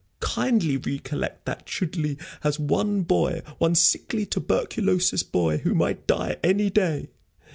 Kindly 0.19 0.77
recollect 0.77 1.45
that 1.45 1.67
Chudleigh 1.67 2.17
has 2.41 2.57
one 2.59 3.03
boy 3.03 3.43
one 3.59 3.75
sickly, 3.75 4.25
tuberculous 4.25 5.21
boy 5.21 5.59
who 5.59 5.75
might 5.75 6.07
die 6.07 6.37
any 6.43 6.71
day. 6.71 7.09